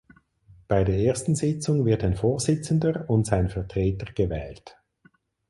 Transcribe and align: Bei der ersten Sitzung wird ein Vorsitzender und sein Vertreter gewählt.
Bei 0.67 0.83
der 0.83 0.97
ersten 0.97 1.35
Sitzung 1.35 1.85
wird 1.85 2.03
ein 2.03 2.15
Vorsitzender 2.15 3.05
und 3.07 3.27
sein 3.27 3.49
Vertreter 3.49 4.11
gewählt. 4.13 4.75